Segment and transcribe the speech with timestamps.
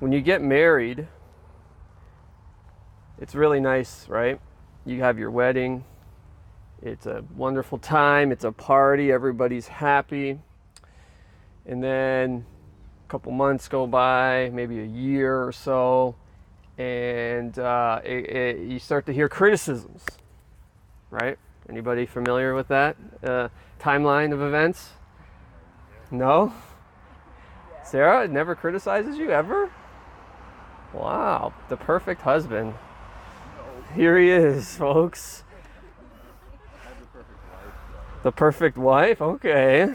[0.00, 1.06] when you get married,
[3.18, 4.40] it's really nice, right?
[4.84, 5.84] You have your wedding.
[6.82, 8.32] It's a wonderful time.
[8.32, 9.10] It's a party.
[9.12, 10.38] Everybody's happy.
[11.64, 12.44] And then
[13.06, 16.16] a couple months go by, maybe a year or so,
[16.76, 20.04] and uh, it, it, you start to hear criticisms,
[21.10, 21.38] right?
[21.68, 23.48] Anybody familiar with that uh,
[23.80, 24.90] timeline of events?
[26.10, 26.52] No?
[27.84, 29.70] Sarah never criticizes you ever?
[30.94, 32.74] Wow, the perfect husband.
[33.96, 35.42] Here he is, folks.
[38.22, 39.20] The perfect wife?
[39.20, 39.92] Okay.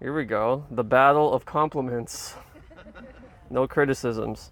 [0.00, 0.64] Here we go.
[0.72, 2.34] The battle of compliments.
[3.48, 4.50] No criticisms.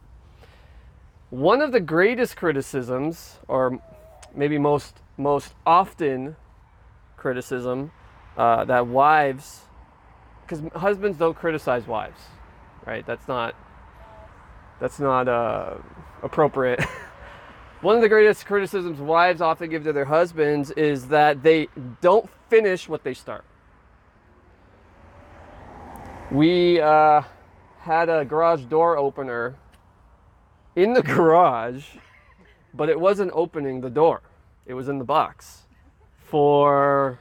[1.31, 3.81] One of the greatest criticisms, or
[4.35, 6.37] maybe most most often
[7.17, 7.91] criticism,
[8.37, 9.63] uh, that wives,
[10.43, 12.21] because husbands don't criticize wives,
[12.87, 13.05] right?
[13.05, 13.55] That's not
[14.83, 15.75] that's not uh,
[16.25, 16.83] appropriate.
[17.83, 21.69] One of the greatest criticisms wives often give to their husbands is that they
[22.01, 23.45] don't finish what they start.
[26.33, 27.23] We uh,
[27.79, 29.55] had a garage door opener
[30.75, 31.85] in the garage,
[32.75, 34.21] but it wasn't opening the door.
[34.67, 35.63] It was in the box.
[36.17, 37.21] For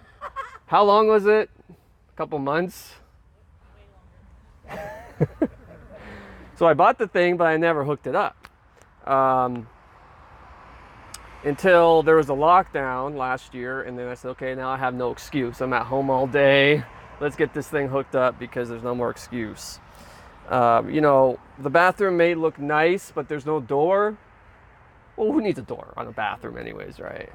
[0.65, 1.51] how long was it?
[1.69, 2.95] A couple months?
[6.61, 8.47] so I bought the thing, but I never hooked it up.
[9.07, 9.67] Um,
[11.43, 14.93] until there was a lockdown last year, and then I said, okay, now I have
[14.93, 15.59] no excuse.
[15.59, 16.83] I'm at home all day.
[17.19, 19.79] Let's get this thing hooked up because there's no more excuse.
[20.49, 24.15] Uh, you know, the bathroom may look nice, but there's no door.
[25.17, 27.31] Well, who needs a door on a bathroom, anyways, right?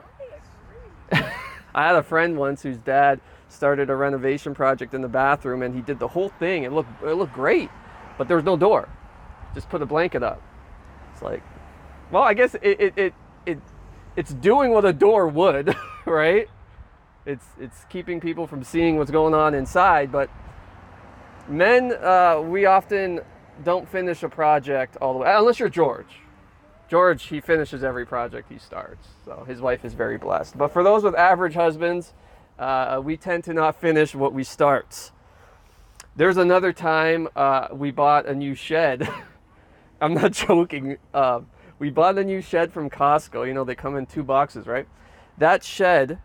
[1.11, 5.75] I had a friend once whose dad started a renovation project in the bathroom, and
[5.75, 6.63] he did the whole thing.
[6.63, 7.71] It looked it looked great,
[8.19, 8.89] but there was no door.
[9.57, 10.43] Just put a blanket up.
[11.15, 11.43] It's like,
[12.11, 13.15] well, I guess it it it,
[13.47, 13.59] it
[14.15, 16.47] it's doing what a door would, right?
[17.25, 20.13] It's it's keeping people from seeing what's going on inside.
[20.13, 20.29] But
[21.48, 23.23] men, uh, we often
[23.64, 26.20] don't finish a project all the way, unless you're George.
[26.86, 30.59] George, he finishes every project he starts, so his wife is very blessed.
[30.59, 32.13] But for those with average husbands,
[32.59, 35.13] uh, we tend to not finish what we start.
[36.14, 39.09] There's another time uh, we bought a new shed.
[40.01, 40.98] I'm not joking.
[41.12, 41.40] Uh,
[41.79, 43.46] we bought a new shed from Costco.
[43.46, 44.86] You know, they come in two boxes, right?
[45.39, 46.18] That shed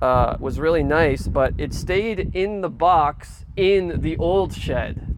[0.00, 5.16] uh, was really nice, but it stayed in the box in the old shed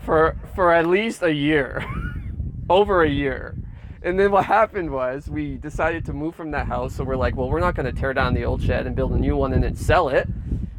[0.00, 1.84] for for at least a year,
[2.70, 3.56] over a year.
[4.02, 6.94] And then what happened was we decided to move from that house.
[6.94, 9.12] So we're like, well, we're not going to tear down the old shed and build
[9.12, 10.28] a new one and then sell it,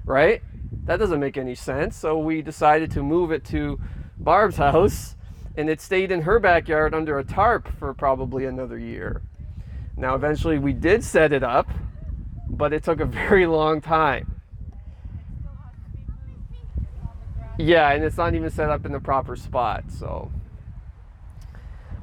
[0.06, 0.44] right?
[0.84, 1.96] That doesn't make any sense.
[1.96, 3.80] So we decided to move it to
[4.20, 5.15] Barb's house
[5.58, 9.22] and it stayed in her backyard under a tarp for probably another year.
[9.98, 11.70] Now, eventually, we did set it up,
[12.50, 14.42] but it took a very long time.
[17.58, 20.32] Yeah, and it's not even set up in the proper spot, so.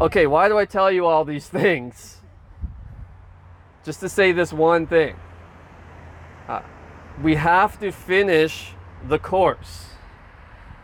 [0.00, 2.20] Okay, why do I tell you all these things?
[3.84, 5.16] Just to say this one thing.
[6.48, 6.62] Uh,
[7.22, 8.72] we have to finish
[9.06, 9.91] the course.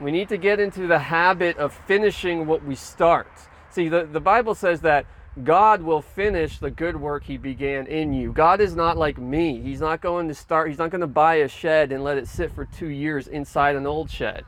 [0.00, 3.28] We need to get into the habit of finishing what we start.
[3.70, 5.06] See, the, the Bible says that
[5.44, 8.32] God will finish the good work he began in you.
[8.32, 9.60] God is not like me.
[9.60, 12.28] He's not going to start, he's not going to buy a shed and let it
[12.28, 14.44] sit for two years inside an old shed.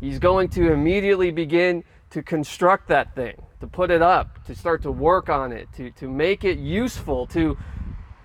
[0.00, 4.82] He's going to immediately begin to construct that thing, to put it up, to start
[4.82, 7.56] to work on it, to, to make it useful, to,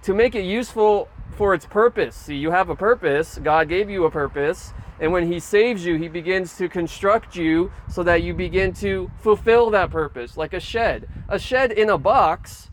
[0.04, 2.16] to make it useful for its purpose.
[2.16, 5.96] See, you have a purpose, God gave you a purpose, and when He saves you,
[5.96, 10.60] He begins to construct you so that you begin to fulfill that purpose, like a
[10.60, 11.08] shed.
[11.28, 12.70] A shed in a box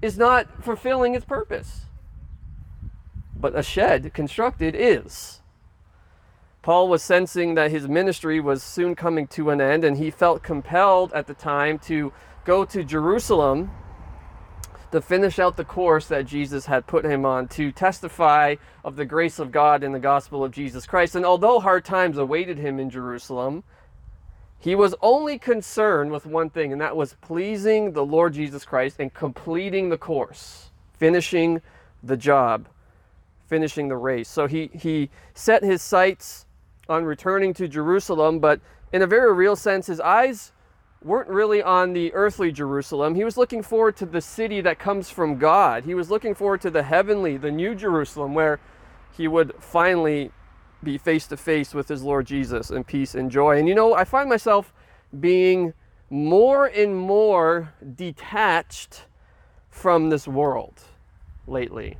[0.00, 1.86] is not fulfilling its purpose,
[3.38, 5.40] but a shed constructed is.
[6.62, 10.42] Paul was sensing that his ministry was soon coming to an end, and he felt
[10.42, 12.10] compelled at the time to
[12.46, 13.70] go to Jerusalem
[14.94, 18.54] to finish out the course that Jesus had put him on to testify
[18.84, 21.16] of the grace of God in the gospel of Jesus Christ.
[21.16, 23.64] And although hard times awaited him in Jerusalem,
[24.56, 29.00] he was only concerned with one thing, and that was pleasing the Lord Jesus Christ
[29.00, 31.60] and completing the course, finishing
[32.00, 32.68] the job,
[33.48, 34.28] finishing the race.
[34.28, 36.46] So he, he set his sights
[36.88, 38.60] on returning to Jerusalem, but
[38.92, 40.52] in a very real sense, his eyes
[41.04, 43.14] weren't really on the earthly Jerusalem.
[43.14, 45.84] He was looking forward to the city that comes from God.
[45.84, 48.58] He was looking forward to the heavenly, the new Jerusalem, where
[49.12, 50.30] he would finally
[50.82, 53.58] be face to face with his Lord Jesus in peace and joy.
[53.58, 54.72] And you know, I find myself
[55.20, 55.74] being
[56.08, 59.04] more and more detached
[59.70, 60.80] from this world
[61.46, 61.98] lately.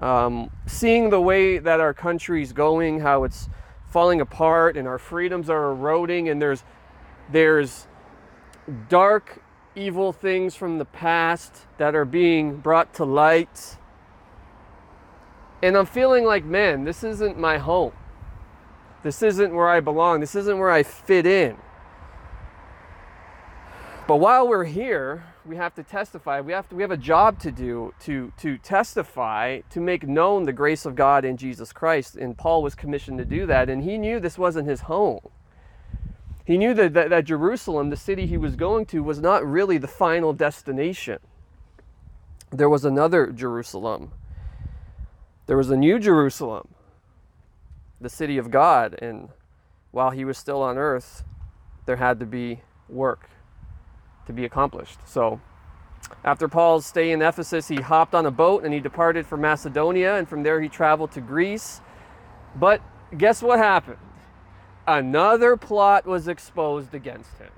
[0.00, 3.48] Um, seeing the way that our country's going, how it's
[3.88, 6.62] falling apart and our freedoms are eroding, and there's
[7.32, 7.88] there's
[8.88, 9.42] dark,
[9.74, 13.76] evil things from the past that are being brought to light.
[15.62, 17.92] And I'm feeling like, man, this isn't my home.
[19.02, 20.20] This isn't where I belong.
[20.20, 21.56] This isn't where I fit in.
[24.06, 26.40] But while we're here, we have to testify.
[26.40, 30.44] We have to we have a job to do to to testify, to make known
[30.44, 32.16] the grace of God in Jesus Christ.
[32.16, 35.20] And Paul was commissioned to do that, and he knew this wasn't his home.
[36.48, 39.76] He knew that, that, that Jerusalem, the city he was going to, was not really
[39.76, 41.18] the final destination.
[42.50, 44.12] There was another Jerusalem.
[45.44, 46.68] There was a new Jerusalem,
[48.00, 49.28] the city of God, and
[49.90, 51.22] while he was still on earth,
[51.84, 53.28] there had to be work
[54.24, 55.00] to be accomplished.
[55.06, 55.42] So,
[56.24, 60.16] after Paul's stay in Ephesus, he hopped on a boat and he departed for Macedonia,
[60.16, 61.82] and from there he traveled to Greece.
[62.56, 62.80] But
[63.18, 63.98] guess what happened?
[64.88, 67.50] Another plot was exposed against him.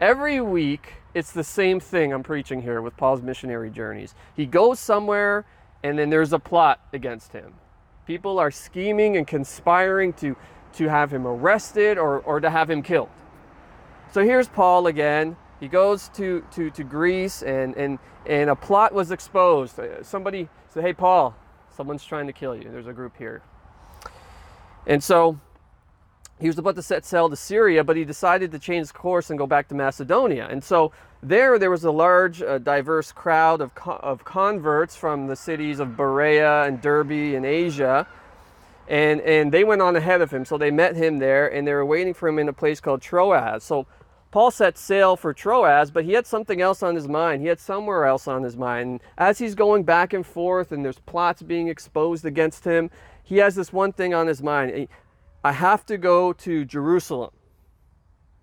[0.00, 4.14] Every week, it's the same thing I'm preaching here with Paul's missionary journeys.
[4.34, 5.44] He goes somewhere,
[5.82, 7.52] and then there's a plot against him.
[8.06, 10.34] People are scheming and conspiring to,
[10.72, 13.10] to have him arrested or, or to have him killed.
[14.10, 18.92] So here's Paul again he goes to, to, to Greece and, and, and a plot
[18.92, 19.78] was exposed.
[19.78, 21.36] Uh, somebody said, Hey, Paul,
[21.76, 22.68] someone's trying to kill you.
[22.68, 23.42] There's a group here.
[24.88, 25.38] And so
[26.42, 29.38] he was about to set sail to Syria, but he decided to change course and
[29.38, 30.48] go back to Macedonia.
[30.50, 30.90] And so
[31.22, 35.78] there, there was a large, uh, diverse crowd of, co- of converts from the cities
[35.78, 38.08] of Berea and Derbe in Asia.
[38.88, 40.44] And, and they went on ahead of him.
[40.44, 43.00] So they met him there and they were waiting for him in a place called
[43.00, 43.62] Troas.
[43.62, 43.86] So
[44.32, 47.42] Paul set sail for Troas, but he had something else on his mind.
[47.42, 48.90] He had somewhere else on his mind.
[48.90, 52.90] And As he's going back and forth and there's plots being exposed against him,
[53.22, 54.88] he has this one thing on his mind.
[55.44, 57.30] I have to go to Jerusalem.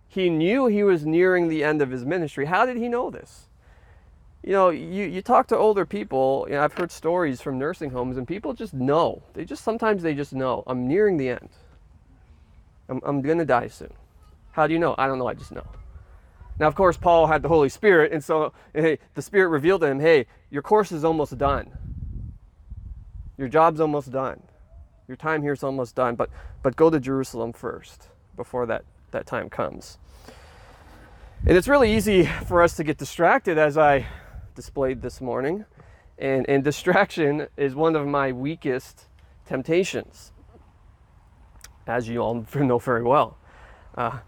[0.08, 2.46] He knew he was nearing the end of his ministry.
[2.46, 3.48] How did he know this?
[4.44, 7.92] You know, you, you talk to older people, you know, I've heard stories from nursing
[7.92, 9.22] homes, and people just know.
[9.34, 10.64] They just sometimes they just know.
[10.66, 11.50] I'm nearing the end.
[12.88, 13.94] I'm, I'm going to die soon.
[14.52, 14.96] How do you know?
[14.98, 15.68] I don't know, I just know.
[16.58, 19.88] Now, of course, Paul had the Holy Spirit, and so hey, the Spirit revealed to
[19.88, 21.72] him, hey, your course is almost done.
[23.38, 24.42] Your job's almost done.
[25.10, 26.30] Your time here is almost done, but,
[26.62, 29.98] but go to Jerusalem first before that, that time comes.
[31.48, 34.06] And it's really easy for us to get distracted, as I
[34.54, 35.66] displayed this morning.
[36.20, 39.08] And, and distraction is one of my weakest
[39.48, 40.32] temptations,
[41.88, 43.36] as you all know very well.
[43.96, 44.20] Uh,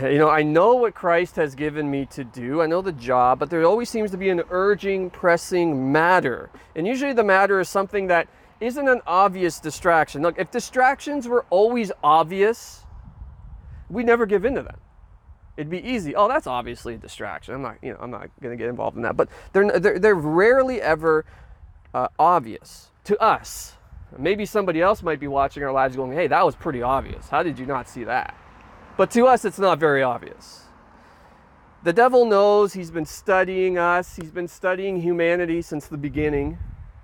[0.00, 2.62] you know, I know what Christ has given me to do.
[2.62, 6.50] I know the job, but there always seems to be an urging, pressing matter.
[6.76, 8.28] And usually the matter is something that
[8.60, 10.22] isn't an obvious distraction.
[10.22, 12.84] Look, if distractions were always obvious,
[13.88, 14.78] we'd never give in to them.
[15.56, 16.14] It'd be easy.
[16.14, 17.54] Oh, that's obviously a distraction.
[17.54, 19.16] I'm not, you know, I'm not going to get involved in that.
[19.16, 21.24] But they're they're, they're rarely ever
[21.92, 23.74] uh, obvious to us.
[24.16, 27.28] Maybe somebody else might be watching our lives, going, "Hey, that was pretty obvious.
[27.28, 28.36] How did you not see that?"
[28.96, 30.62] But to us, it's not very obvious.
[31.82, 36.58] The devil knows he's been studying us, he's been studying humanity since the beginning.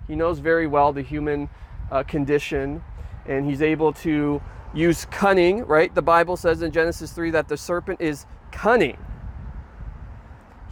[0.06, 1.48] He knows very well the human
[1.90, 2.82] uh, condition,
[3.26, 4.42] and he's able to
[4.74, 5.94] use cunning, right?
[5.94, 8.98] The Bible says in Genesis 3 that the serpent is cunning.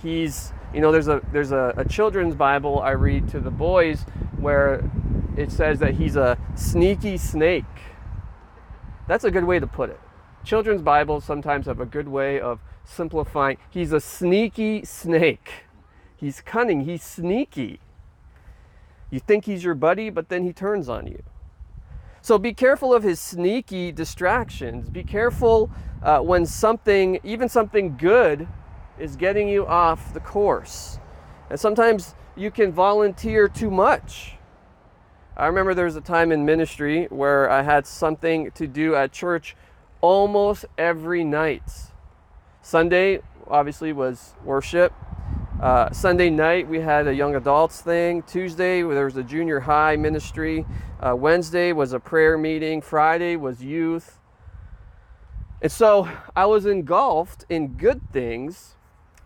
[0.02, 4.04] He's, you know, there's a there's a, a children's Bible I read to the boys
[4.38, 4.90] where
[5.36, 7.64] it says that he's a sneaky snake.
[9.06, 10.00] That's a good way to put it.
[10.44, 13.58] Children's Bibles sometimes have a good way of simplifying.
[13.70, 15.66] He's a sneaky snake.
[16.16, 16.82] He's cunning.
[16.82, 17.80] He's sneaky.
[19.12, 21.23] You think he's your buddy, but then he turns on you.
[22.23, 24.88] So be careful of his sneaky distractions.
[24.88, 25.71] Be careful
[26.02, 28.49] uh, when something, even something good,
[28.99, 30.99] is getting you off the course.
[31.50, 34.37] And sometimes you can volunteer too much.
[35.37, 39.12] I remember there was a time in ministry where I had something to do at
[39.12, 39.57] church
[40.00, 41.71] almost every night.
[42.62, 44.95] Sunday, obviously, was worship.
[45.62, 48.25] Uh, Sunday night, we had a young adults thing.
[48.25, 50.66] Tuesday, there was a junior high ministry.
[50.99, 52.81] Uh, Wednesday was a prayer meeting.
[52.81, 54.19] Friday was youth.
[55.61, 58.75] And so I was engulfed in good things,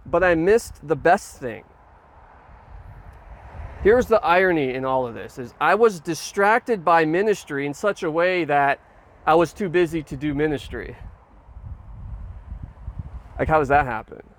[0.05, 1.65] but I missed the best thing.
[3.83, 8.03] Here's the irony in all of this is I was distracted by ministry in such
[8.03, 8.79] a way that
[9.27, 10.97] I was too busy to do ministry.
[13.39, 14.36] Like, how does that happen?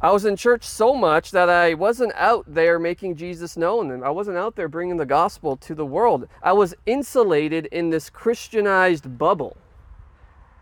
[0.00, 4.04] I was in church so much that I wasn't out there making Jesus known and
[4.04, 6.28] I wasn't out there bringing the gospel to the world.
[6.42, 9.56] I was insulated in this Christianized bubble.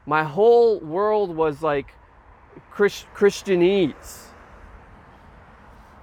[0.07, 1.95] My whole world was like
[2.71, 4.27] Christ- Christianese.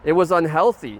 [0.04, 1.00] It was unhealthy.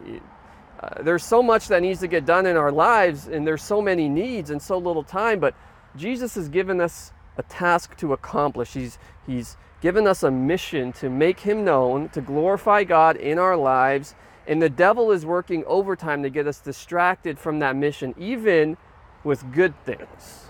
[0.80, 3.82] Uh, there's so much that needs to get done in our lives, and there's so
[3.82, 5.40] many needs and so little time.
[5.40, 5.56] But
[5.96, 8.74] Jesus has given us a task to accomplish.
[8.74, 8.98] He's
[9.28, 14.16] He's given us a mission to make Him known, to glorify God in our lives,
[14.48, 18.78] and the devil is working overtime to get us distracted from that mission, even
[19.24, 20.46] with good things.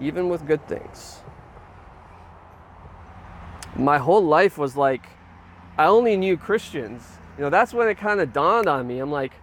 [0.00, 1.20] Even with good things.
[3.76, 5.06] My whole life was like,
[5.78, 7.02] I only knew Christians.
[7.36, 8.98] You know, that's when it kind of dawned on me.
[8.98, 9.34] I'm like,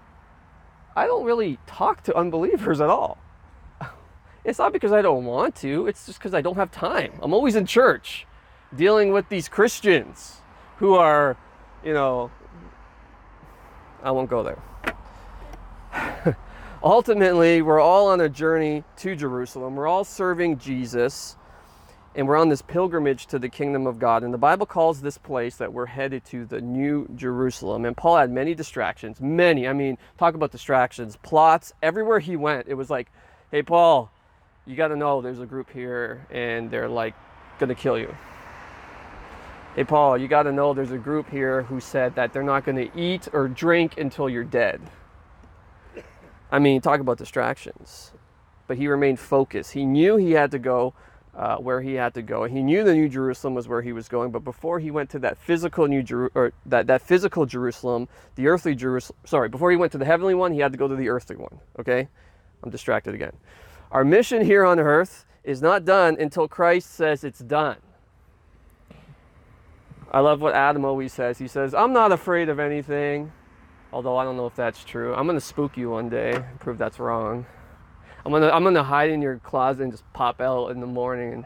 [0.96, 3.18] I don't really talk to unbelievers at all.
[4.46, 7.14] It's not because I don't want to, it's just because I don't have time.
[7.22, 8.28] I'm always in church
[8.76, 10.38] dealing with these Christians
[10.78, 11.38] who are,
[11.84, 12.32] you know,
[14.02, 14.62] I won't go there.
[16.84, 19.76] Ultimately, we're all on a journey to Jerusalem.
[19.76, 21.38] We're all serving Jesus
[22.16, 24.24] and we're on this pilgrimage to the kingdom of God.
[24.24, 27.86] And the Bible calls this place that we're headed to the New Jerusalem.
[27.86, 29.68] And Paul had many distractions, many.
[29.68, 31.74] I mean, talk about distractions, plots.
[31.82, 33.12] Everywhere he went, it was like,
[33.50, 34.12] hey, Paul,
[34.66, 37.16] you got to know there's a group here and they're like
[37.58, 38.16] going to kill you.
[39.76, 42.64] Hey, Paul, you got to know there's a group here who said that they're not
[42.64, 44.80] going to eat or drink until you're dead.
[46.52, 48.12] I mean, talk about distractions.
[48.68, 49.72] But he remained focused.
[49.72, 50.94] He knew he had to go
[51.36, 52.44] uh, where he had to go.
[52.44, 55.20] He knew the New Jerusalem was where he was going, but before he went to
[55.20, 59.78] that physical New Jeru- or that, that physical Jerusalem, the earthly Jerusalem, sorry, before he
[59.78, 61.60] went to the heavenly one, he had to go to the earthly one.
[61.80, 62.08] Okay,
[62.62, 63.34] I'm distracted again.
[63.92, 67.78] Our mission here on earth is not done until Christ says it's done.
[70.14, 71.40] I love what Adam always says.
[71.40, 73.32] He says, "I'm not afraid of anything."
[73.92, 75.14] Although I don't know if that's true.
[75.14, 77.46] I'm gonna spook you one day and prove that's wrong.
[78.26, 81.34] I'm gonna I'm gonna hide in your closet and just pop out in the morning
[81.34, 81.46] and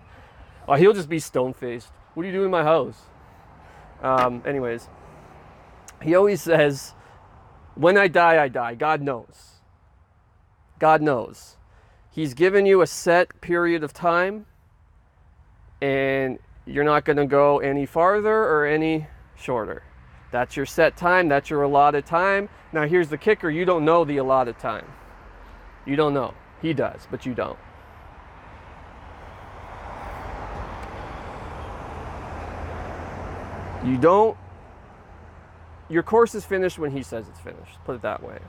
[0.67, 1.91] oh, he'll just be stone faced.
[2.13, 3.01] What are you doing in my house?
[4.01, 4.89] Um, anyways,
[6.01, 6.93] he always says,
[7.75, 9.61] "When I die, I die." God knows.
[10.79, 11.57] God knows.
[12.11, 14.45] He's given you a set period of time,
[15.81, 19.83] and you're not going to go any farther or any shorter.
[20.31, 21.29] That's your set time.
[21.29, 22.49] That's your allotted time.
[22.73, 24.85] Now, here's the kicker you don't know the allotted time.
[25.85, 26.33] You don't know.
[26.61, 27.57] He does, but you don't.
[33.85, 34.37] You don't.
[35.89, 37.77] Your course is finished when he says it's finished.
[37.85, 38.39] Put it that way.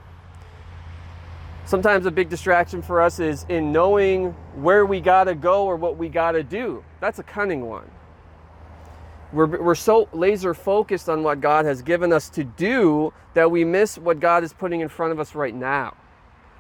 [1.65, 5.77] Sometimes a big distraction for us is in knowing where we got to go or
[5.77, 6.83] what we got to do.
[6.99, 7.89] That's a cunning one.
[9.33, 13.65] We're, we're so laser focused on what God has given us to do that we
[13.65, 15.97] miss what God is putting in front of us right now.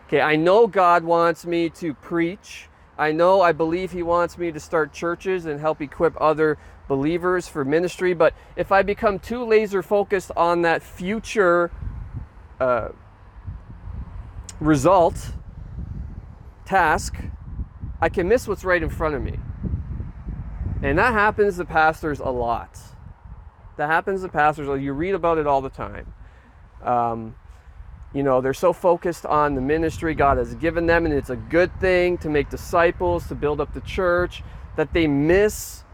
[0.07, 2.69] Okay, I know God wants me to preach.
[2.99, 6.59] I know I believe He wants me to start churches and help equip other
[6.89, 8.15] believers for ministry.
[8.15, 11.71] But if I become too laser focused on that future
[12.59, 12.89] uh,
[14.61, 15.33] result,
[16.65, 17.17] task,
[18.01, 19.39] I can miss what's right in front of me.
[20.83, 22.79] And that happens to pastors a lot.
[23.77, 24.69] That happens to pastors.
[24.81, 26.13] You read about it all the time.
[26.83, 27.35] Um,
[28.15, 31.37] you know, they're so focused on the ministry God has given them, and it's a
[31.37, 34.43] good thing to make disciples, to build up the church,
[34.77, 35.85] that they miss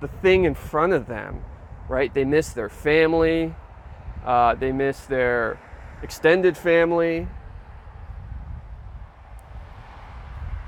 [0.00, 1.44] the thing in front of them,
[1.88, 2.12] right?
[2.14, 3.54] They miss their family,
[4.24, 5.60] uh, they miss their
[6.02, 7.28] extended family.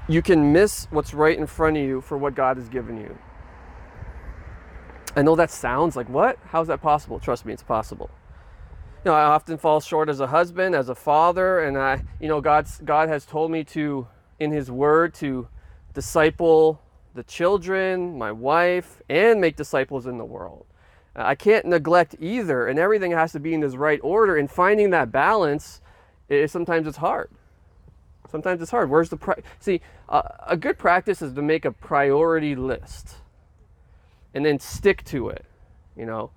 [0.09, 3.17] You can miss what's right in front of you for what God has given you.
[5.15, 6.39] I know that sounds like what?
[6.47, 7.19] How's that possible?
[7.19, 8.11] Trust me, it's possible
[9.05, 12.29] you know, I often fall short as a husband, as a father, and I, you
[12.29, 14.07] know, God's God has told me to,
[14.39, 15.49] in His Word, to
[15.93, 16.81] disciple
[17.15, 20.67] the children, my wife, and make disciples in the world.
[21.17, 24.37] I can't neglect either, and everything has to be in this right order.
[24.37, 25.81] And finding that balance,
[26.29, 27.29] is, sometimes it's hard.
[28.31, 28.89] Sometimes it's hard.
[28.89, 29.81] Where's the pri- see?
[30.09, 33.17] Uh, a good practice is to make a priority list,
[34.35, 35.45] and then stick to it.
[35.97, 36.31] You know,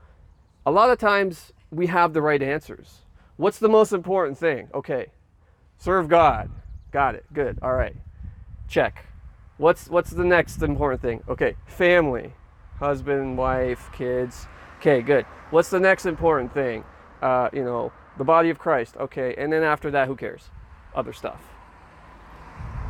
[0.66, 3.02] a lot of times we have the right answers.
[3.38, 4.70] What's the most important thing?
[4.74, 5.08] Okay,
[5.78, 6.50] serve God.
[6.92, 7.26] Got it.
[7.34, 7.60] Good.
[7.62, 7.96] All right.
[8.68, 9.06] Check.
[9.58, 11.24] What's what's the next important thing?
[11.30, 12.34] Okay, family,
[12.80, 14.48] husband, wife, kids.
[14.80, 15.26] Okay, good.
[15.50, 16.84] What's the next important thing?
[17.22, 18.98] Uh, you know, the body of Christ.
[18.98, 20.50] Okay, and then after that, who cares?
[20.94, 21.55] Other stuff.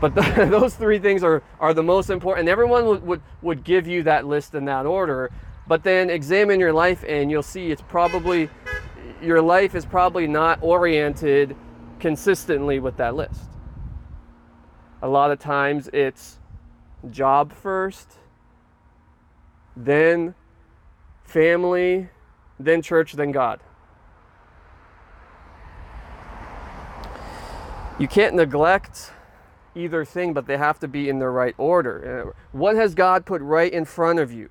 [0.01, 2.41] But the, those three things are are the most important.
[2.41, 5.31] And everyone would, would would give you that list in that order.
[5.67, 8.49] But then examine your life and you'll see it's probably,
[9.21, 11.55] your life is probably not oriented
[11.99, 13.41] consistently with that list.
[15.01, 16.37] A lot of times it's
[17.09, 18.13] job first,
[19.75, 20.35] then
[21.23, 22.09] family,
[22.59, 23.59] then church, then God.
[27.97, 29.11] You can't neglect
[29.75, 32.33] either thing, but they have to be in the right order.
[32.33, 34.49] Uh, what has God put right in front of you?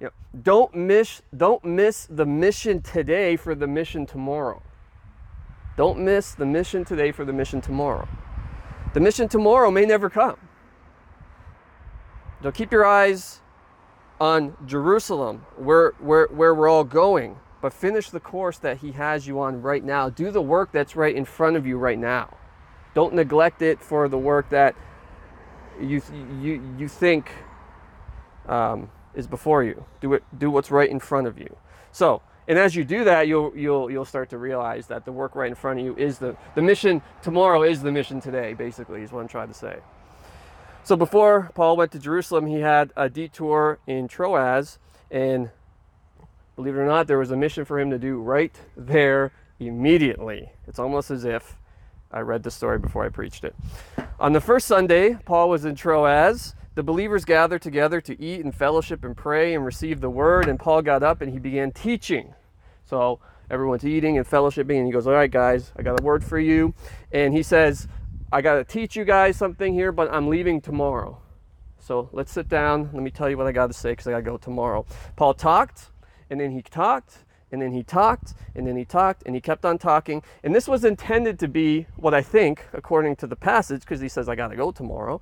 [0.00, 0.12] You know,
[0.42, 4.62] don't miss don't miss the mission today for the mission tomorrow.
[5.76, 8.08] Don't miss the mission today for the mission tomorrow.
[8.94, 10.36] The mission tomorrow may never come.
[12.42, 13.40] So keep your eyes
[14.20, 19.26] on Jerusalem, where, where, where we're all going, but finish the course that He has
[19.26, 20.10] you on right now.
[20.10, 22.36] Do the work that's right in front of you right now.
[22.94, 24.74] Don't neglect it for the work that
[25.80, 26.02] you,
[26.40, 27.30] you, you think
[28.46, 29.84] um, is before you.
[30.00, 31.56] Do, it, do what's right in front of you.
[31.90, 35.34] So, and as you do that, you'll, you'll, you'll start to realize that the work
[35.34, 39.02] right in front of you is the, the mission tomorrow is the mission today, basically,
[39.02, 39.78] is what I'm trying to say.
[40.84, 44.78] So before Paul went to Jerusalem, he had a detour in Troas,
[45.10, 45.50] and
[46.56, 50.50] believe it or not, there was a mission for him to do right there immediately.
[50.66, 51.56] It's almost as if
[52.12, 53.54] I read the story before I preached it.
[54.20, 56.54] On the first Sunday, Paul was in Troas.
[56.74, 60.58] The believers gathered together to eat and fellowship and pray and receive the word, and
[60.58, 62.34] Paul got up and he began teaching.
[62.84, 66.24] So everyone's eating and fellowshipping, and he goes, All right, guys, I got a word
[66.24, 66.74] for you.
[67.12, 67.88] And he says,
[68.30, 71.20] I got to teach you guys something here, but I'm leaving tomorrow.
[71.78, 72.90] So let's sit down.
[72.92, 74.86] Let me tell you what I got to say because I got to go tomorrow.
[75.16, 75.90] Paul talked,
[76.30, 79.64] and then he talked, and then he talked, and then he talked, and he kept
[79.64, 80.22] on talking.
[80.42, 84.08] And this was intended to be what I think, according to the passage, because he
[84.08, 85.20] says, I got to go tomorrow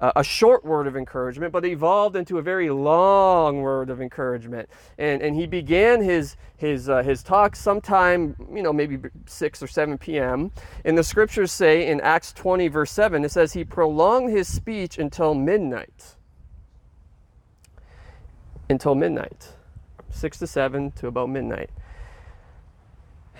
[0.00, 4.68] uh, a short word of encouragement, but evolved into a very long word of encouragement.
[4.98, 9.66] And, and he began his, his, uh, his talk sometime, you know, maybe 6 or
[9.66, 10.52] 7 p.m.
[10.84, 14.98] And the scriptures say in Acts 20, verse 7, it says, He prolonged his speech
[14.98, 16.16] until midnight.
[18.68, 19.54] Until midnight.
[20.10, 21.70] 6 to 7 to about midnight.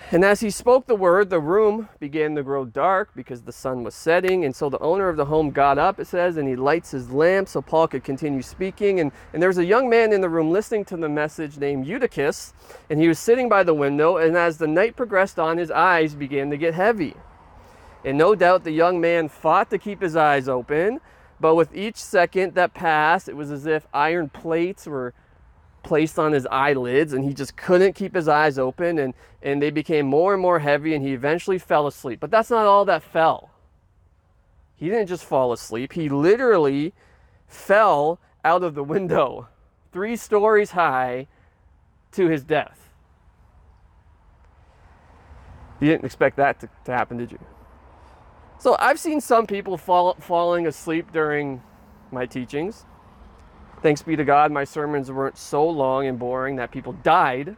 [0.09, 3.83] And as he spoke the word, the room began to grow dark because the sun
[3.83, 4.43] was setting.
[4.43, 7.11] And so the owner of the home got up, it says, and he lights his
[7.11, 8.99] lamp so Paul could continue speaking.
[8.99, 12.53] And, and there's a young man in the room listening to the message named Eutychus,
[12.89, 14.17] and he was sitting by the window.
[14.17, 17.13] And as the night progressed on, his eyes began to get heavy.
[18.03, 20.99] And no doubt the young man fought to keep his eyes open,
[21.39, 25.13] but with each second that passed, it was as if iron plates were
[25.83, 29.71] placed on his eyelids and he just couldn't keep his eyes open and, and they
[29.71, 32.19] became more and more heavy and he eventually fell asleep.
[32.19, 33.51] But that's not all that fell.
[34.75, 36.93] He didn't just fall asleep, he literally
[37.47, 39.47] fell out of the window,
[39.91, 41.27] three stories high,
[42.13, 42.89] to his death.
[45.79, 47.39] You didn't expect that to, to happen, did you?
[48.59, 51.63] So I've seen some people fall, falling asleep during
[52.11, 52.85] my teachings.
[53.81, 57.57] Thanks be to God, my sermons weren't so long and boring that people died.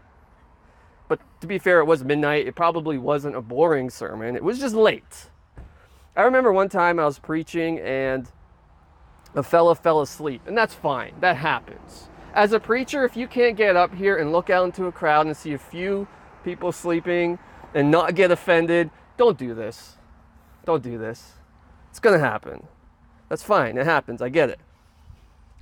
[1.09, 2.47] But to be fair, it was midnight.
[2.47, 5.29] It probably wasn't a boring sermon, it was just late.
[6.15, 8.31] I remember one time I was preaching and
[9.35, 12.07] a fella fell asleep, and that's fine, that happens.
[12.33, 15.25] As a preacher, if you can't get up here and look out into a crowd
[15.25, 16.07] and see a few
[16.43, 17.37] people sleeping
[17.73, 19.97] and not get offended, don't do this.
[20.65, 21.33] Don't do this.
[21.89, 22.67] It's gonna happen.
[23.27, 24.59] That's fine, it happens, I get it.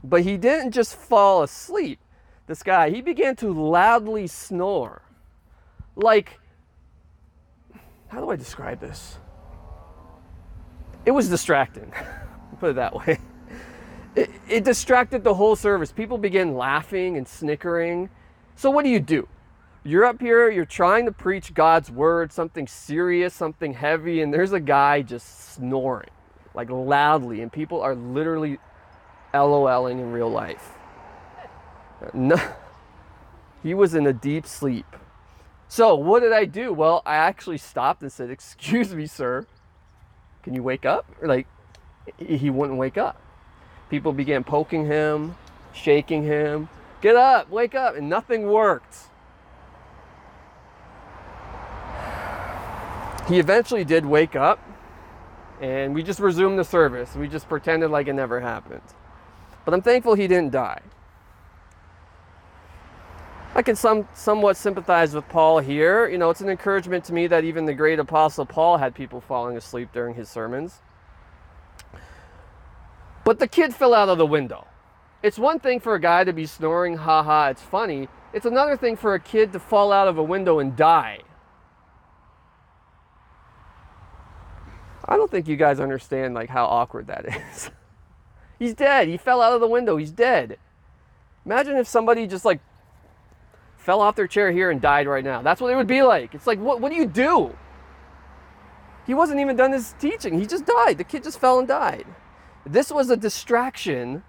[0.04, 2.00] But he didn't just fall asleep,
[2.48, 2.90] this guy.
[2.90, 5.04] He began to loudly snore.
[5.96, 6.40] Like,
[8.08, 9.18] how do I describe this?
[11.06, 11.92] It was distracting,
[12.60, 13.20] put it that way.
[14.16, 15.92] It, it distracted the whole service.
[15.92, 18.10] People began laughing and snickering.
[18.56, 19.28] So, what do you do?
[19.84, 24.54] You're up here, you're trying to preach God's word, something serious, something heavy, and there's
[24.54, 26.12] a guy just snoring,
[26.54, 28.60] like loudly, and people are literally
[29.34, 30.74] LOLing in real life.
[32.14, 32.40] No,
[33.64, 34.86] he was in a deep sleep.
[35.68, 36.74] So, what did I do?
[36.74, 39.46] Well, I actually stopped and said, Excuse me, sir.
[40.44, 41.06] Can you wake up?
[41.22, 41.48] Like,
[42.18, 43.22] he wouldn't wake up.
[43.90, 45.36] People began poking him,
[45.74, 46.68] shaking him.
[47.00, 47.96] Get up, wake up.
[47.96, 48.98] And nothing worked.
[53.28, 54.60] He eventually did wake up,
[55.62, 57.16] and we just resumed the service.
[57.16, 58.82] We just pretended like it never happened.
[59.66, 60.82] But I'm thankful he didn't die.
[63.54, 66.08] I can some, somewhat sympathize with Paul here.
[66.08, 69.20] You know, it's an encouragement to me that even the great apostle Paul had people
[69.20, 70.80] falling asleep during his sermons.
[73.26, 74.68] But the kid fell out of the window.
[75.22, 78.96] It's one thing for a guy to be snoring, haha, it's funny, It's another thing
[78.96, 81.20] for a kid to fall out of a window and die.
[85.06, 87.70] I don't think you guys understand like how awkward that is.
[88.62, 89.08] He's dead.
[89.08, 89.98] He fell out of the window.
[89.98, 90.60] He's dead.
[91.48, 92.60] Imagine if somebody just like
[93.76, 95.42] fell off their chair here and died right now.
[95.42, 96.36] That's what it would be like.
[96.36, 97.58] It's like, what, what do you do?
[99.08, 100.40] He wasn't even done his teaching.
[100.40, 101.00] He just died.
[101.00, 102.06] The kid just fell and died.
[102.64, 104.22] This was a distraction.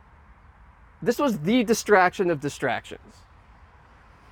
[1.02, 3.16] This was the distraction of distractions.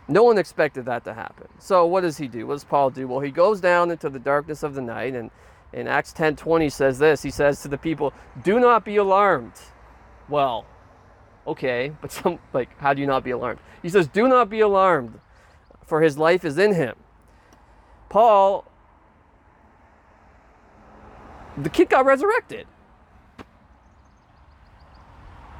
[0.08, 1.48] No one expected that to happen.
[1.58, 2.46] So what does he do?
[2.46, 3.06] What does Paul do?
[3.06, 5.30] Well, he goes down into the darkness of the night and
[5.74, 7.20] in Acts 10:20 says this.
[7.20, 9.52] He says to the people, "Do not be alarmed."
[10.30, 10.64] Well,
[11.46, 13.60] okay, but some like how do you not be alarmed?
[13.82, 15.20] He says, "Do not be alarmed,
[15.84, 16.96] for his life is in him."
[18.08, 18.64] Paul
[21.56, 22.66] the kid got resurrected.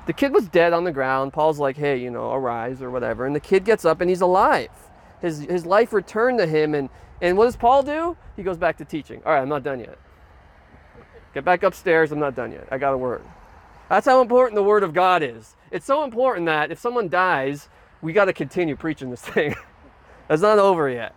[0.06, 1.32] The kid was dead on the ground.
[1.32, 4.20] Paul's like, "Hey, you know, arise or whatever." And the kid gets up and he's
[4.20, 4.70] alive.
[5.20, 6.88] His his life returned to him and
[7.20, 8.16] and what does Paul do?
[8.36, 9.20] He goes back to teaching.
[9.26, 9.98] All right, I'm not done yet.
[11.34, 12.12] Get back upstairs.
[12.12, 12.66] I'm not done yet.
[12.70, 13.22] I got a word.
[13.90, 15.56] That's how important the word of God is.
[15.72, 17.68] It's so important that if someone dies,
[18.00, 19.56] we got to continue preaching this thing.
[20.28, 21.14] That's not over yet.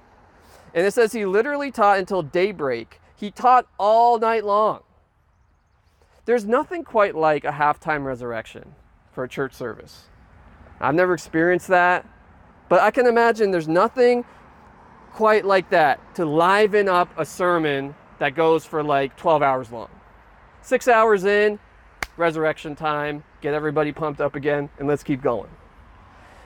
[0.74, 3.00] And it says he literally taught until daybreak.
[3.16, 4.82] He taught all night long.
[6.26, 8.74] There's nothing quite like a halftime resurrection
[9.12, 10.06] for a church service.
[10.82, 12.08] I've never experienced that,
[12.70, 14.26] but I can imagine there's nothing
[15.12, 19.90] quite like that to liven up a sermon that goes for like 12 hours long.
[20.64, 21.60] Six hours in,
[22.18, 25.50] resurrection time, get everybody pumped up again, and let's keep going.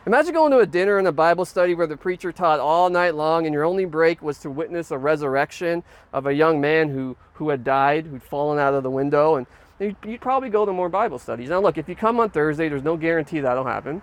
[0.06, 3.14] Imagine going to a dinner and a Bible study where the preacher taught all night
[3.14, 7.18] long and your only break was to witness a resurrection of a young man who,
[7.34, 9.46] who had died, who'd fallen out of the window, and
[9.80, 11.50] you'd, probably go to more Bible studies.
[11.50, 14.02] Now, look, if you come on Thursday, there's no guarantee that'll happen.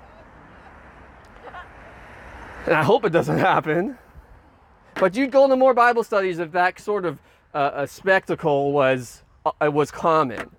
[2.66, 3.96] And I hope it doesn't happen.
[4.96, 7.18] But you'd go to more Bible studies if that sort of
[7.54, 10.50] uh, a spectacle was uh, was common.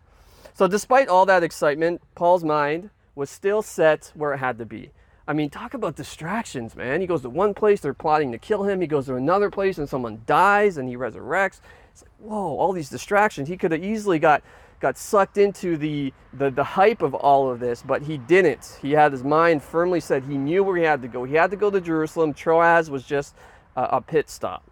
[0.55, 4.91] So despite all that excitement, Paul's mind was still set where it had to be.
[5.27, 7.01] I mean, talk about distractions, man.
[7.01, 8.79] He goes to one place, they're plotting to kill him.
[8.79, 11.59] He goes to another place, and someone dies, and he resurrects.
[11.91, 13.49] It's like, whoa, all these distractions.
[13.49, 14.43] He could have easily got
[14.79, 18.79] got sucked into the, the the hype of all of this, but he didn't.
[18.81, 20.23] He had his mind firmly set.
[20.23, 21.25] He knew where he had to go.
[21.25, 22.33] He had to go to Jerusalem.
[22.33, 23.35] Troas was just
[23.75, 24.63] a, a pit stop.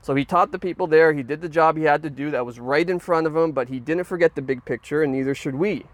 [0.00, 1.12] So he taught the people there.
[1.12, 3.52] He did the job he had to do that was right in front of him,
[3.52, 5.84] but he didn't forget the big picture, and neither should we.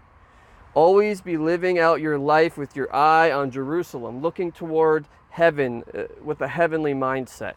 [0.73, 6.03] Always be living out your life with your eye on Jerusalem, looking toward heaven uh,
[6.23, 7.55] with a heavenly mindset.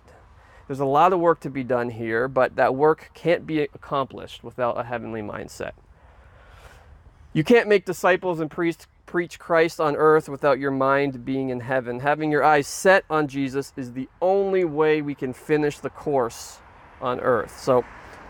[0.67, 4.45] There's a lot of work to be done here, but that work can't be accomplished
[4.45, 5.73] without a heavenly mindset.
[7.33, 11.61] You can't make disciples and priests preach Christ on earth without your mind being in
[11.61, 12.01] heaven.
[12.01, 16.59] Having your eyes set on Jesus is the only way we can finish the course
[17.01, 17.59] on earth.
[17.59, 17.87] So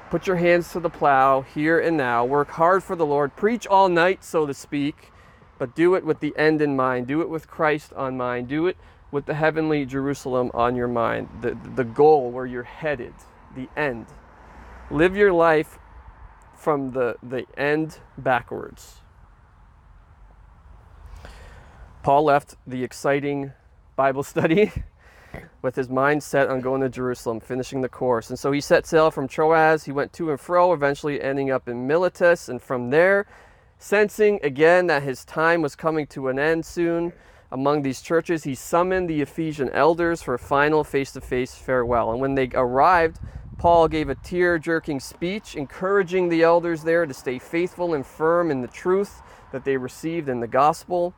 [0.08, 2.24] put your hands to the plow here and now.
[2.24, 3.34] Work hard for the Lord.
[3.34, 5.10] Preach all night, so to speak,
[5.58, 7.08] but do it with the end in mind.
[7.08, 8.46] Do it with Christ on mind.
[8.46, 8.76] Do it
[9.10, 13.14] with the heavenly Jerusalem on your mind, the, the goal where you're headed,
[13.56, 14.06] the end.
[14.92, 15.80] Live your life
[16.54, 19.00] from the, the end backwards.
[22.08, 23.52] Paul left the exciting
[23.94, 24.72] Bible study
[25.62, 28.30] with his mind set on going to Jerusalem, finishing the course.
[28.30, 29.84] And so he set sail from Troas.
[29.84, 32.48] He went to and fro, eventually ending up in Miletus.
[32.48, 33.26] And from there,
[33.78, 37.12] sensing again that his time was coming to an end soon
[37.52, 42.10] among these churches, he summoned the Ephesian elders for a final face to face farewell.
[42.10, 43.18] And when they arrived,
[43.58, 48.50] Paul gave a tear jerking speech, encouraging the elders there to stay faithful and firm
[48.50, 49.20] in the truth
[49.52, 51.12] that they received in the gospel.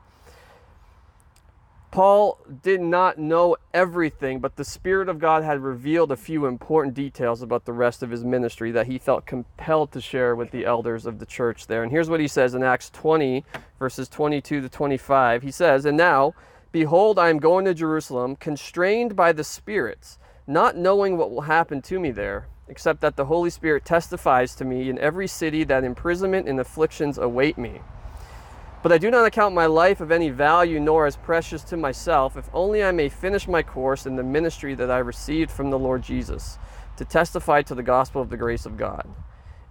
[1.90, 6.94] Paul did not know everything, but the Spirit of God had revealed a few important
[6.94, 10.64] details about the rest of his ministry that he felt compelled to share with the
[10.64, 11.82] elders of the church there.
[11.82, 13.44] And here's what he says in Acts 20,
[13.80, 15.42] verses 22 to 25.
[15.42, 16.32] He says, And now,
[16.70, 21.82] behold, I am going to Jerusalem, constrained by the spirits, not knowing what will happen
[21.82, 25.82] to me there, except that the Holy Spirit testifies to me in every city that
[25.82, 27.80] imprisonment and afflictions await me.
[28.82, 32.36] But I do not account my life of any value nor as precious to myself,
[32.36, 35.78] if only I may finish my course in the ministry that I received from the
[35.78, 36.58] Lord Jesus,
[36.96, 39.06] to testify to the gospel of the grace of God.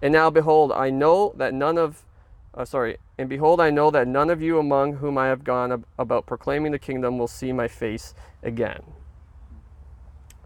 [0.00, 2.04] And now, behold, I know that none of,
[2.54, 5.72] uh, sorry, and behold, I know that none of you among whom I have gone
[5.72, 8.82] ab- about proclaiming the kingdom will see my face again.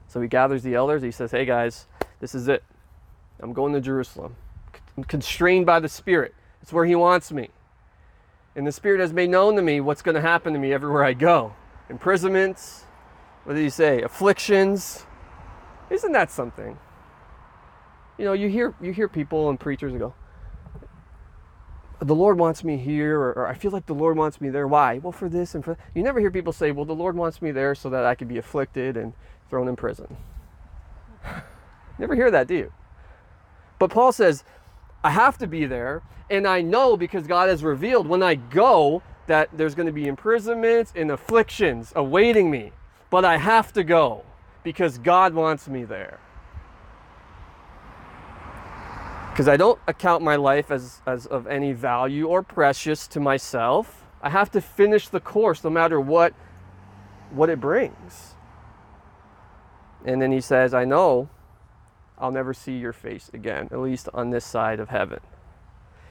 [0.09, 1.03] So he gathers the elders.
[1.03, 1.87] He says, Hey guys,
[2.20, 2.64] this is it.
[3.40, 4.37] I'm going to Jerusalem.
[4.96, 6.35] I'm constrained by the Spirit.
[6.62, 7.50] It's where he wants me.
[8.56, 11.04] And the Spirit has made known to me what's going to happen to me everywhere
[11.04, 11.54] I go
[11.90, 12.84] imprisonments,
[13.44, 14.02] What did he say?
[14.02, 15.04] Afflictions.
[15.90, 16.78] Isn't that something?
[18.16, 20.14] You know, you hear you hear people and preachers go,
[22.00, 24.66] the Lord wants me here, or, or, I feel like the Lord wants me there.
[24.66, 24.98] Why?
[24.98, 27.50] Well, for this and for you never hear people say, well, the Lord wants me
[27.50, 29.12] there so that I can be afflicted and
[29.48, 30.16] thrown in prison.
[31.98, 32.72] never hear that, do you?
[33.78, 34.44] But Paul says,
[35.04, 39.02] I have to be there, and I know because God has revealed when I go
[39.26, 42.72] that there's going to be imprisonments and afflictions awaiting me.
[43.10, 44.24] But I have to go
[44.62, 46.20] because God wants me there.
[49.30, 54.06] Because I don't account my life as, as of any value or precious to myself.
[54.22, 56.32] I have to finish the course no matter what,
[57.30, 58.34] what it brings.
[60.04, 61.28] And then he says, I know
[62.24, 65.20] I'll never see your face again, at least on this side of heaven.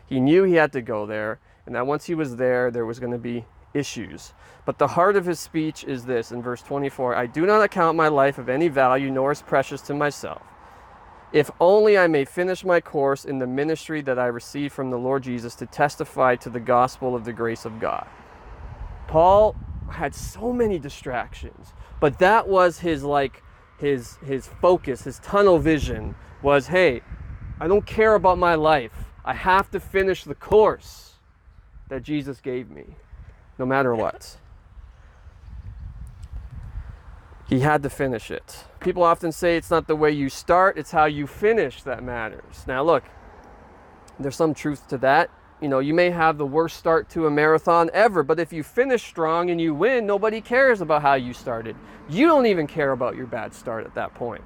[0.06, 2.99] He knew he had to go there, and that once he was there, there was
[2.99, 4.34] going to be issues.
[4.65, 7.97] But the heart of his speech is this in verse 24 I do not account
[7.97, 10.43] my life of any value, nor as precious to myself
[11.34, 14.99] if only I may finish my course in the ministry that I received from the
[14.99, 18.08] Lord Jesus to testify to the gospel of the grace of God.
[19.08, 19.56] Paul
[19.89, 23.42] had so many distractions, but that was his like
[23.84, 27.02] his his focus, his tunnel vision was, hey,
[27.60, 28.93] I don't care about my life.
[29.26, 31.15] I have to finish the course
[31.89, 32.96] that Jesus gave me,
[33.60, 34.38] no matter what.
[37.48, 38.63] He had to finish it.
[38.80, 42.63] People often say it's not the way you start, it's how you finish that matters.
[42.65, 43.04] Now, look,
[44.17, 45.30] there's some truth to that.
[45.63, 48.63] You know, you may have the worst start to a marathon ever, but if you
[48.63, 51.76] finish strong and you win, nobody cares about how you started.
[52.10, 54.43] You don't even care about your bad start at that point.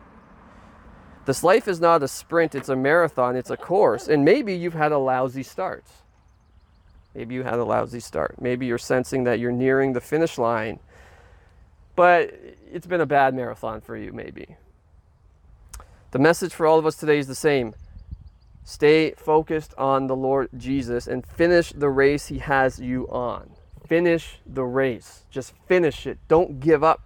[1.25, 4.07] This life is not a sprint, it's a marathon, it's a course.
[4.07, 5.83] And maybe you've had a lousy start.
[7.13, 8.41] Maybe you had a lousy start.
[8.41, 10.79] Maybe you're sensing that you're nearing the finish line
[11.97, 12.31] but
[12.71, 14.55] it's been a bad marathon for you, maybe.
[16.11, 17.73] The message for all of us today is the same.
[18.67, 23.51] Stay focused on the Lord Jesus and finish the race He has you on.
[23.87, 25.23] Finish the race.
[25.29, 26.17] Just finish it.
[26.27, 27.01] Don't give up.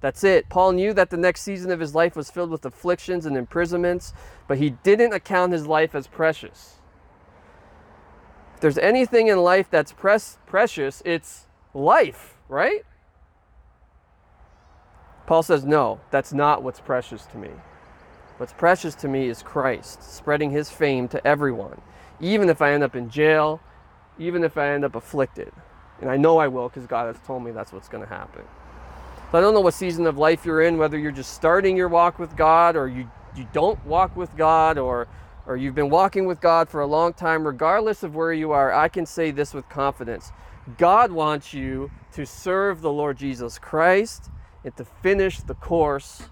[0.00, 0.48] That's it.
[0.48, 4.14] Paul knew that the next season of his life was filled with afflictions and imprisonments,
[4.48, 6.78] but he didn't account his life as precious.
[8.56, 12.84] If there's anything in life that's pres- precious, it's life, right?
[15.28, 17.50] Paul says, No, that's not what's precious to me.
[18.38, 21.80] What's precious to me is Christ, spreading his fame to everyone,
[22.20, 23.60] even if I end up in jail,
[24.18, 25.52] even if I end up afflicted.
[26.02, 28.42] And I know I will because God has told me that's what's going to happen.
[29.32, 31.88] So I don't know what season of life you're in, whether you're just starting your
[31.88, 35.08] walk with God or you, you don't walk with God or,
[35.46, 37.46] or you've been walking with God for a long time.
[37.46, 40.30] Regardless of where you are, I can say this with confidence
[40.76, 44.30] God wants you to serve the Lord Jesus Christ
[44.62, 46.24] and to finish the course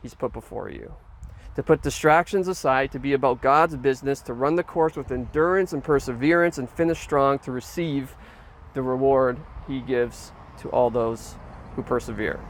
[0.00, 0.94] He's put before you.
[1.60, 5.74] To put distractions aside, to be about God's business, to run the course with endurance
[5.74, 8.16] and perseverance, and finish strong to receive
[8.72, 11.34] the reward He gives to all those
[11.76, 12.40] who persevere.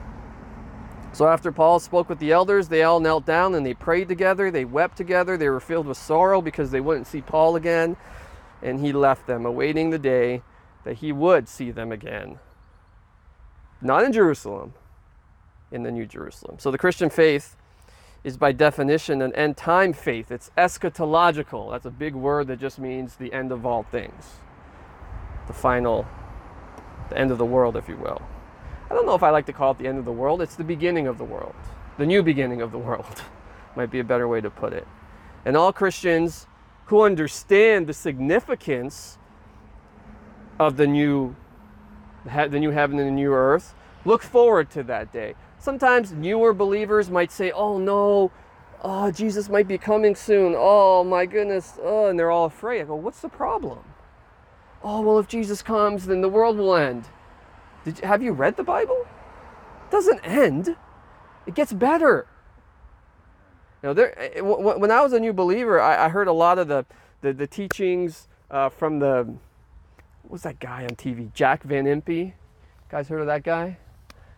[1.12, 4.48] So after Paul spoke with the elders, they all knelt down and they prayed together.
[4.48, 5.36] They wept together.
[5.36, 7.96] They were filled with sorrow because they wouldn't see Paul again.
[8.62, 10.42] And he left them, awaiting the day
[10.84, 12.38] that he would see them again.
[13.82, 14.74] Not in Jerusalem,
[15.72, 16.60] in the New Jerusalem.
[16.60, 17.56] So the Christian faith
[18.22, 20.30] is by definition an end time faith.
[20.30, 21.70] It's eschatological.
[21.70, 24.40] That's a big word that just means the end of all things.
[25.46, 26.06] The final,
[27.08, 28.20] the end of the world, if you will.
[28.90, 30.42] I don't know if I like to call it the end of the world.
[30.42, 31.54] It's the beginning of the world.
[31.96, 33.22] The new beginning of the world
[33.76, 34.86] might be a better way to put it.
[35.44, 36.46] And all Christians
[36.86, 39.16] who understand the significance
[40.58, 41.36] of the new
[42.24, 47.10] the new heaven and the new earth look forward to that day Sometimes newer believers
[47.10, 48.32] might say, oh no,
[48.82, 50.54] oh, Jesus might be coming soon.
[50.56, 51.78] Oh my goodness.
[51.82, 52.80] Oh, and they're all afraid.
[52.80, 53.80] I go, what's the problem?
[54.82, 57.08] Oh, well, if Jesus comes, then the world will end.
[57.84, 59.06] Did you, have you read the Bible?
[59.86, 60.76] It doesn't end,
[61.46, 62.26] it gets better.
[63.82, 66.58] You know, there, eh, when I was a new believer, I, I heard a lot
[66.58, 66.86] of the,
[67.20, 69.34] the, the teachings uh, from the,
[70.22, 71.32] what was that guy on TV?
[71.34, 72.32] Jack Van Impe.
[72.90, 73.76] Guys heard of that guy?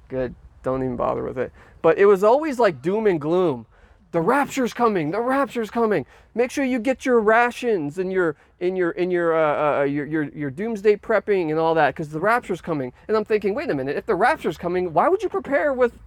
[0.08, 1.52] Good don't even bother with it.
[1.80, 3.66] But it was always like doom and gloom.
[4.12, 5.10] The rapture's coming.
[5.10, 6.04] The rapture's coming.
[6.34, 9.82] Make sure you get your rations and your in your in your uh, uh, uh,
[9.84, 12.92] your, your your doomsday prepping and all that because the rapture's coming.
[13.08, 13.96] And I'm thinking, wait a minute.
[13.96, 15.98] If the rapture's coming, why would you prepare with?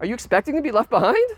[0.00, 1.30] Are you expecting to be left behind?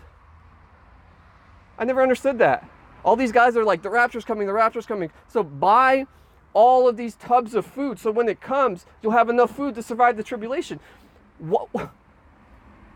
[1.77, 2.69] I never understood that.
[3.03, 4.47] All these guys are like, the rapture's coming.
[4.47, 5.11] The rapture's coming.
[5.27, 6.05] So buy
[6.53, 9.83] all of these tubs of food so when it comes, you'll have enough food to
[9.83, 10.79] survive the tribulation.
[11.39, 11.69] What?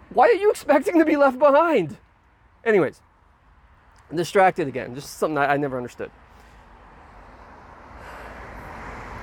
[0.09, 1.97] Why are you expecting to be left behind?
[2.63, 3.01] Anyways,
[4.09, 4.95] I'm distracted again.
[4.95, 6.11] Just something I, I never understood.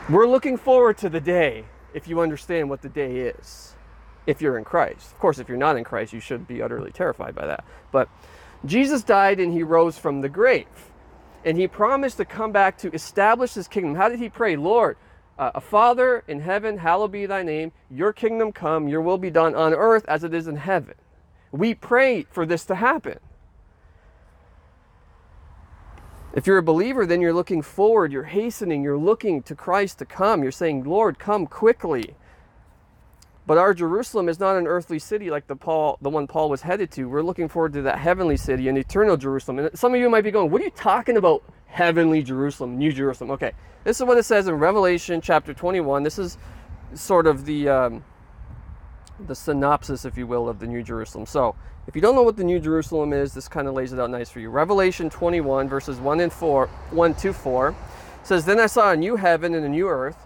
[0.09, 3.74] We're looking forward to the day if you understand what the day is,
[4.26, 5.11] if you're in Christ.
[5.11, 7.64] Of course, if you're not in Christ, you should be utterly terrified by that.
[7.90, 8.09] But
[8.64, 10.66] Jesus died and he rose from the grave.
[11.44, 13.96] And he promised to come back to establish his kingdom.
[13.96, 14.57] How did he pray?
[14.57, 14.96] Lord,
[15.38, 17.72] uh, a Father in heaven, hallowed be thy name.
[17.90, 20.94] Your kingdom come, your will be done on earth as it is in heaven.
[21.53, 23.18] We pray for this to happen.
[26.35, 30.05] If you're a believer, then you're looking forward, you're hastening, you're looking to Christ to
[30.05, 30.42] come.
[30.42, 32.14] You're saying, Lord, come quickly.
[33.46, 36.62] But our Jerusalem is not an earthly city like the Paul, the one Paul was
[36.62, 37.09] headed to.
[37.09, 39.61] We're looking forward to that heavenly city, an eternal Jerusalem.
[39.61, 41.44] And some of you might be going, "What are you talking about?
[41.66, 43.52] Heavenly Jerusalem, New Jerusalem?" Okay,
[43.85, 46.02] this is what it says in Revelation chapter 21.
[46.02, 46.38] This is
[46.94, 48.04] sort of the um,
[49.26, 51.26] the synopsis, if you will, of the New Jerusalem.
[51.26, 51.54] So,
[51.87, 54.11] if you don't know what the New Jerusalem is, this kind of lays it out
[54.11, 54.50] nice for you.
[54.50, 57.74] Revelation 21, verses 1 and 4, 1 to 4
[58.22, 60.26] says, Then I saw a new heaven and a new earth,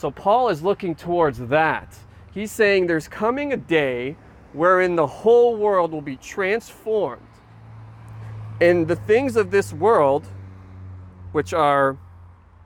[0.00, 1.94] So Paul is looking towards that.
[2.32, 4.16] He's saying there's coming a day
[4.54, 7.20] wherein the whole world will be transformed.
[8.62, 10.26] And the things of this world
[11.32, 11.98] which are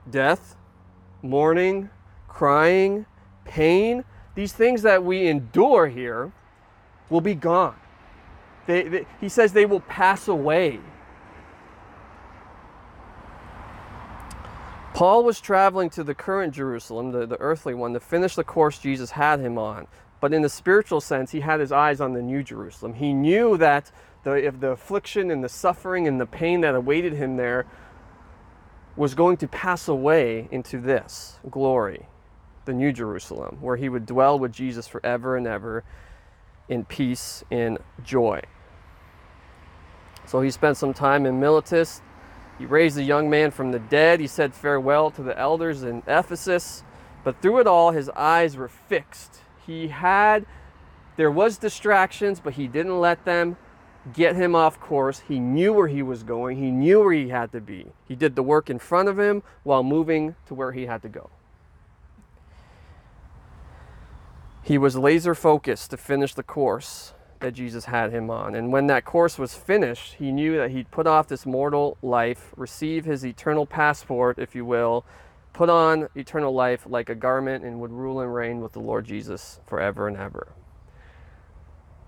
[0.09, 0.55] death,
[1.21, 1.89] mourning,
[2.29, 3.05] crying,
[3.43, 6.31] pain, these things that we endure here
[7.09, 7.75] will be gone.
[8.65, 10.79] They, they, he says they will pass away.
[14.95, 18.79] Paul was traveling to the current Jerusalem, the, the earthly one, to finish the course
[18.79, 19.87] Jesus had him on.
[20.21, 22.93] But in the spiritual sense, he had his eyes on the new Jerusalem.
[22.93, 23.91] He knew that
[24.23, 27.65] the, if the affliction and the suffering and the pain that awaited him there
[28.95, 32.07] was going to pass away into this glory,
[32.63, 35.83] the New Jerusalem, where he would dwell with Jesus forever and ever
[36.69, 38.39] in peace in joy.
[40.25, 42.01] So he spent some time in Miletus.
[42.57, 44.19] He raised a young man from the dead.
[44.19, 46.83] He said farewell to the elders in Ephesus.
[47.23, 49.41] But through it all, his eyes were fixed.
[49.65, 50.45] He had,
[51.15, 53.57] there was distractions, but he didn't let them
[54.13, 55.23] get him off course.
[55.27, 57.87] He knew where he was going, he knew where he had to be.
[58.07, 61.09] He did the work in front of him while moving to where he had to
[61.09, 61.31] go.
[64.61, 67.14] He was laser focused to finish the course
[67.45, 68.55] that Jesus had him on.
[68.55, 72.51] And when that course was finished, he knew that he'd put off this mortal life,
[72.57, 75.05] receive his eternal passport, if you will,
[75.53, 79.05] put on eternal life like a garment, and would rule and reign with the Lord
[79.05, 80.47] Jesus forever and ever.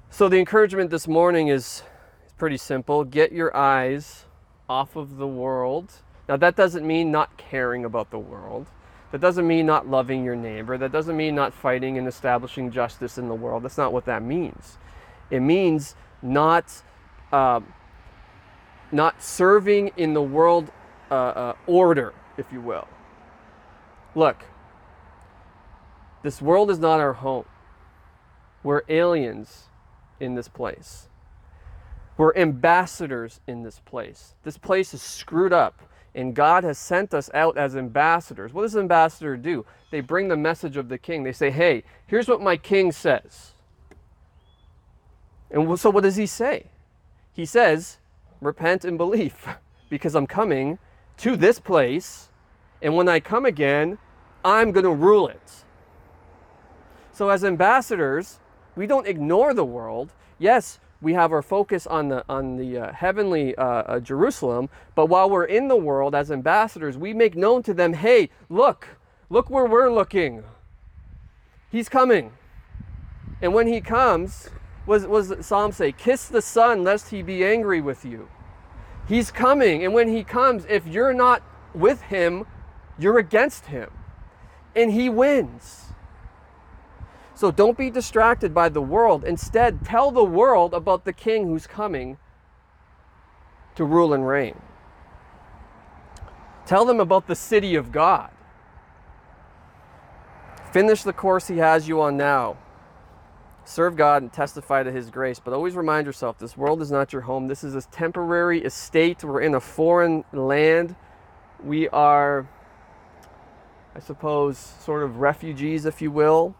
[0.09, 1.83] So the encouragement this morning is,
[2.25, 3.03] is pretty simple.
[3.03, 4.25] Get your eyes
[4.67, 5.93] off of the world.
[6.27, 8.65] Now that doesn't mean not caring about the world.
[9.11, 10.79] That doesn't mean not loving your neighbor.
[10.79, 13.61] That doesn't mean not fighting and establishing justice in the world.
[13.63, 14.79] That's not what that means.
[15.29, 16.83] It means not
[17.31, 17.61] uh,
[18.91, 20.71] not serving in the world
[21.11, 22.87] uh, uh, order, if you will.
[24.15, 24.37] Look,
[26.23, 27.45] this world is not our home.
[28.63, 29.65] We're aliens
[30.19, 31.07] in this place.
[32.17, 34.33] We're ambassadors in this place.
[34.43, 35.83] This place is screwed up,
[36.15, 38.53] and God has sent us out as ambassadors.
[38.53, 39.65] What does an ambassador do?
[39.91, 41.23] They bring the message of the king.
[41.23, 43.53] They say, hey, here's what my king says.
[45.49, 46.65] And so, what does he say?
[47.33, 47.97] He says,
[48.41, 49.47] repent and believe,
[49.89, 50.79] because I'm coming
[51.17, 52.29] to this place,
[52.81, 53.97] and when I come again,
[54.43, 55.63] I'm going to rule it.
[57.11, 58.39] So, as ambassadors,
[58.75, 60.13] we don't ignore the world.
[60.37, 65.07] Yes, we have our focus on the on the uh, heavenly uh, uh, Jerusalem, but
[65.07, 68.87] while we're in the world as ambassadors, we make known to them, "Hey, look,
[69.29, 70.43] look where we're looking.
[71.71, 72.33] He's coming."
[73.41, 74.49] And when he comes,
[74.87, 78.29] was was Psalm say, "Kiss the Son, lest he be angry with you."
[79.07, 82.45] He's coming, and when he comes, if you're not with him,
[82.97, 83.91] you're against him,
[84.75, 85.93] and he wins.
[87.35, 89.23] So don't be distracted by the world.
[89.23, 92.17] Instead, tell the world about the king who's coming
[93.75, 94.59] to rule and reign.
[96.65, 98.31] Tell them about the city of God.
[100.71, 102.57] Finish the course he has you on now
[103.67, 105.39] serve God and testify to His grace.
[105.39, 107.47] But always remind yourself this world is not your home.
[107.47, 109.23] This is a temporary estate.
[109.23, 110.95] We're in a foreign land.
[111.61, 112.47] We are,
[113.93, 116.55] I suppose, sort of refugees, if you will.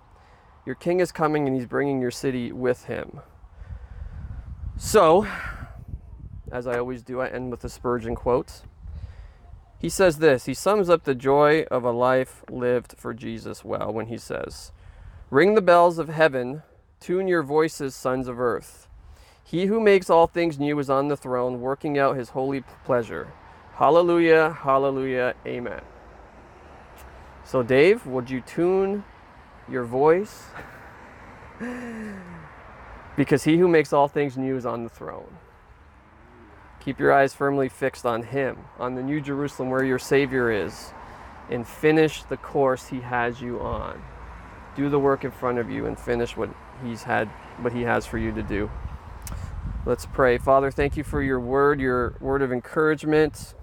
[0.66, 3.22] Your king is coming and he's bringing your city with him.
[4.76, 5.26] So,
[6.52, 8.64] as I always do, I end with a Spurgeon quote.
[9.80, 13.94] He says this He sums up the joy of a life lived for Jesus well
[13.94, 14.74] when he says,
[15.30, 16.64] Ring the bells of heaven,
[17.00, 18.88] tune your voices, sons of earth.
[19.44, 23.32] He who makes all things new is on the throne, working out his holy pleasure.
[23.76, 25.82] Hallelujah, hallelujah, amen.
[27.44, 29.06] So, Dave, would you tune
[29.70, 30.48] your voice?
[33.16, 35.38] because he who makes all things new is on the throne.
[36.80, 40.94] Keep your eyes firmly fixed on him, on the new Jerusalem where your Savior is,
[41.50, 44.02] and finish the course he has you on.
[44.78, 46.50] Do the work in front of you and finish what
[46.84, 47.28] he's had
[47.60, 48.72] what he has for you to do.
[49.86, 50.38] Let's pray.
[50.38, 53.56] Father, thank you for your word, your word of encouragement,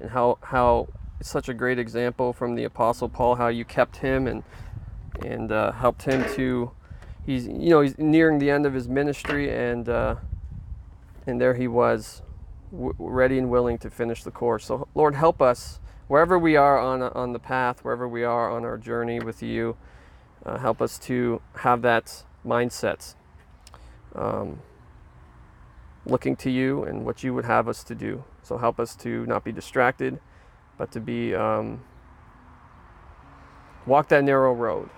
[0.00, 0.88] and how how
[1.20, 4.42] it's such a great example from the apostle Paul how you kept him and
[5.24, 6.70] and uh, helped him to
[7.24, 10.16] he's you know he's nearing the end of his ministry and uh,
[11.26, 12.22] and there he was
[12.72, 15.78] w- ready and willing to finish the course so lord help us
[16.10, 19.76] wherever we are on on the path wherever we are on our journey with you
[20.46, 23.14] uh, help us to have that mindset
[24.14, 24.60] um,
[26.06, 28.24] looking to you and what you would have us to do.
[28.42, 30.20] So help us to not be distracted
[30.78, 31.82] but to be um,
[33.86, 34.90] walk that narrow road.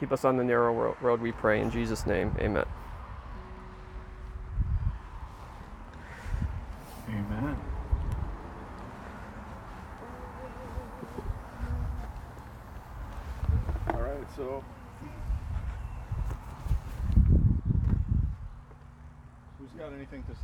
[0.00, 1.60] Keep us on the narrow ro- road we pray.
[1.60, 2.66] In jesus name Amen.
[14.38, 14.62] So
[19.58, 20.38] who's got anything to say?